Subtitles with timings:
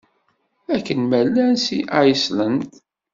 [0.75, 2.69] Akken ma llan seg Island.